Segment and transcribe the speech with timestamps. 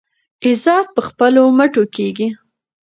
[0.45, 2.27] عزت په خپلو مټو کیږي.